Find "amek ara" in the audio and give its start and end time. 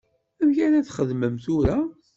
0.41-0.85